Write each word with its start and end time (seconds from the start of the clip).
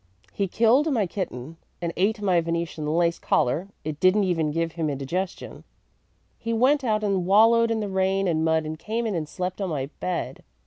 He 0.33 0.47
killed 0.47 0.91
my 0.91 1.05
kitten, 1.05 1.57
and 1.79 1.93
ate 1.95 2.23
my 2.23 2.41
Venetian 2.41 2.87
lace 2.87 3.19
collar 3.19 3.67
it 3.83 3.99
didn't 3.99 4.23
even 4.23 4.49
give 4.49 4.71
him 4.71 4.89
indigestion. 4.89 5.63
He 6.39 6.53
went 6.53 6.83
out 6.83 7.03
and 7.03 7.27
wallowed 7.27 7.69
in 7.69 7.81
the 7.81 7.87
rain 7.87 8.27
and 8.27 8.43
mud 8.43 8.65
and 8.65 8.79
came 8.79 9.05
in 9.05 9.13
and 9.13 9.29
slept 9.29 9.61
on 9.61 9.69
my 9.69 9.91
bed. 9.99 10.43